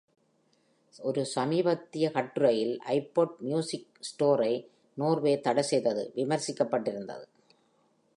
[0.99, 4.53] ஒரு சமீபத்திய கட்டுரையில் iPod மியூசிக் ஸ்டோரை
[4.97, 7.25] Norway தடைசெய்தது விமர்சிக்கப்பட்டிருந்தது.